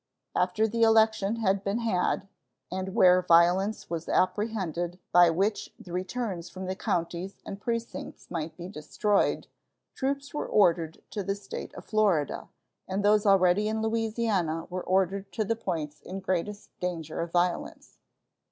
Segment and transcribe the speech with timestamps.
[0.35, 2.27] After the election had been had,
[2.71, 8.57] and where violence was apprehended by which the returns from the counties and precincts might
[8.57, 9.45] be destroyed,
[9.93, 12.49] troops were ordered to the State of Florida,
[12.87, 17.99] and those already in Louisiana were ordered to the points in greatest danger of violence.